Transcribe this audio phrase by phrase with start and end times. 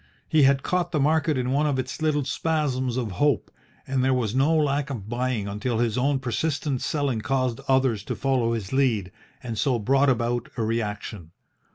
[0.27, 3.51] He had caught the market in one of its little spasms of hope,
[3.85, 8.15] and there was no lack of buying until his own persistent selling caused others to
[8.15, 9.11] follow his lead,
[9.43, 11.33] and so brought about a reaction.